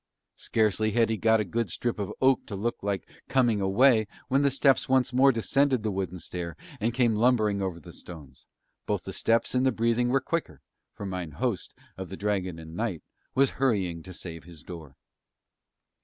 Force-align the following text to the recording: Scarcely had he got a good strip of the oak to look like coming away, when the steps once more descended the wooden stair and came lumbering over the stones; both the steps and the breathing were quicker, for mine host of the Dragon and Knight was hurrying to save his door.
Scarcely 0.37 0.93
had 0.93 1.11
he 1.11 1.15
got 1.17 1.39
a 1.39 1.45
good 1.45 1.69
strip 1.69 1.99
of 1.99 2.07
the 2.07 2.15
oak 2.21 2.47
to 2.47 2.55
look 2.55 2.81
like 2.81 3.07
coming 3.29 3.61
away, 3.61 4.07
when 4.29 4.41
the 4.41 4.49
steps 4.49 4.89
once 4.89 5.13
more 5.13 5.31
descended 5.31 5.83
the 5.83 5.91
wooden 5.91 6.17
stair 6.17 6.57
and 6.79 6.91
came 6.91 7.13
lumbering 7.15 7.61
over 7.61 7.79
the 7.79 7.93
stones; 7.93 8.47
both 8.87 9.03
the 9.03 9.13
steps 9.13 9.53
and 9.53 9.63
the 9.63 9.71
breathing 9.71 10.09
were 10.09 10.19
quicker, 10.19 10.59
for 10.95 11.05
mine 11.05 11.33
host 11.33 11.75
of 11.97 12.09
the 12.09 12.17
Dragon 12.17 12.57
and 12.57 12.73
Knight 12.75 13.03
was 13.35 13.51
hurrying 13.61 14.01
to 14.01 14.11
save 14.11 14.43
his 14.43 14.63
door. 14.63 14.95